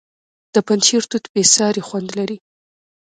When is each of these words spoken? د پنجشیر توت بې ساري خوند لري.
د 0.53 0.55
پنجشیر 0.67 1.03
توت 1.09 1.25
بې 1.33 1.43
ساري 1.55 1.81
خوند 1.87 2.09
لري. 2.17 2.37